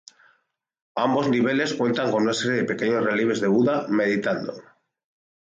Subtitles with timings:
[0.95, 4.53] Ambos niveles cuentan con una serie de pequeños relieves de Buda meditando.